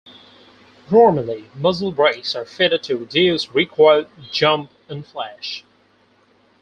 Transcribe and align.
Normally 0.91 1.51
muzzle 1.53 1.91
brakes 1.91 2.33
are 2.33 2.43
fitted 2.43 2.81
to 2.85 2.97
reduce 2.97 3.53
recoil, 3.53 4.07
jump 4.31 4.71
and 4.89 5.05
flash. 5.05 5.63